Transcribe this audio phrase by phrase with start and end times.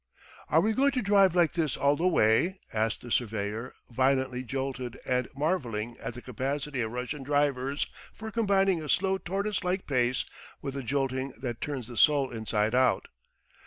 [0.49, 4.99] "Are we going to drive like this all the way?" asked the surveyor, violently jolted
[5.05, 10.25] and marvelling at the capacity of Russian drivers for combining a slow tortoise like pace
[10.59, 13.09] with a jolting that turns the soul inside out.